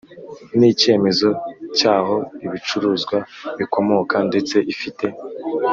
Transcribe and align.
n 0.57 0.59
icyemezo 0.71 1.27
cy 1.77 1.85
aho 1.95 2.15
ibicuruzwa 2.45 3.17
bikomoka 3.57 4.15
ndetse 4.29 4.55
ifite 4.73 5.05